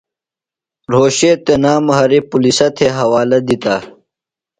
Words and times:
رھوشے 0.91 1.31
تنام 1.45 1.85
ہریۡ 1.97 2.25
پُلِسہ 2.29 2.67
تھےۡ 2.75 2.93
حوالہ 2.97 3.39
دِتہ۔ 3.47 3.75